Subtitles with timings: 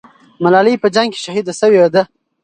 [0.43, 2.03] ملالۍ په جنگ کې شهیده سوې ده.